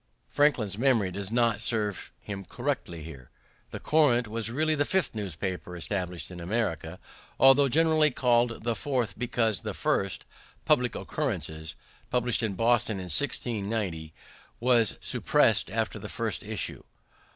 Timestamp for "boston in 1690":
12.55-14.11